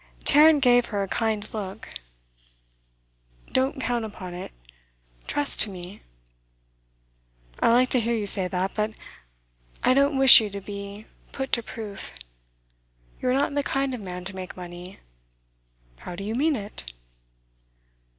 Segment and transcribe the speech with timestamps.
[0.23, 1.89] Tarrant gave her a kind look.
[3.53, 4.51] 'Don't count upon it.
[5.27, 6.01] Trust to me.'
[7.59, 8.93] 'I like to hear you say that, but
[9.83, 12.13] I don't wish you to be put to proof.
[13.21, 14.97] You are not the kind of man to make money.'
[15.99, 16.91] 'How do you mean it?